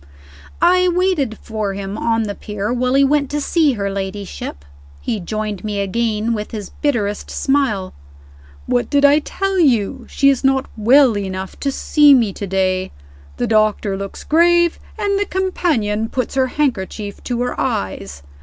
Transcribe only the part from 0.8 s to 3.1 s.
waited for him on the pier while he